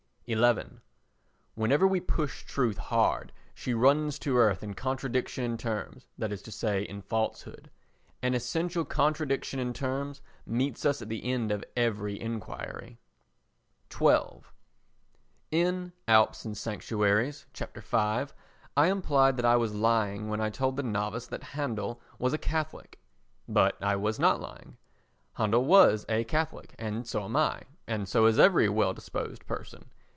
xi 0.27 0.63
Whenever 1.55 1.85
we 1.85 1.99
push 1.99 2.45
truth 2.45 2.77
hard 2.77 3.33
she 3.53 3.73
runs 3.73 4.17
to 4.19 4.37
earth 4.37 4.63
in 4.63 4.73
contradiction 4.73 5.43
in 5.43 5.57
terms, 5.57 6.05
that 6.17 6.31
is 6.31 6.41
to 6.43 6.51
say, 6.53 6.83
in 6.83 7.01
falsehood. 7.01 7.69
An 8.21 8.33
essential 8.33 8.85
contradiction 8.85 9.59
in 9.59 9.73
terms 9.73 10.21
meets 10.45 10.85
us 10.85 11.01
at 11.01 11.09
the 11.09 11.29
end 11.29 11.51
of 11.51 11.65
every 11.75 12.17
enquiry. 12.17 12.97
xii 13.93 14.13
In 15.51 15.91
Alps 16.07 16.45
and 16.45 16.57
Sanctuaries 16.57 17.45
(Chapter 17.51 17.81
V) 17.81 18.31
I 18.77 18.87
implied 18.89 19.35
that 19.35 19.45
I 19.45 19.57
was 19.57 19.73
lying 19.75 20.29
when 20.29 20.39
I 20.39 20.49
told 20.49 20.77
the 20.77 20.83
novice 20.83 21.27
that 21.27 21.43
Handel 21.43 21.99
was 22.19 22.31
a 22.31 22.37
Catholic. 22.37 22.99
But 23.49 23.75
I 23.83 23.97
was 23.97 24.17
not 24.17 24.39
lying; 24.39 24.77
Handel 25.33 25.65
was 25.65 26.05
a 26.07 26.23
Catholic, 26.23 26.73
and 26.79 27.05
so 27.05 27.25
am 27.25 27.35
I, 27.35 27.63
and 27.85 28.07
so 28.07 28.27
is 28.27 28.39
every 28.39 28.69
well 28.69 28.93
disposed 28.93 29.45
person. 29.45 29.89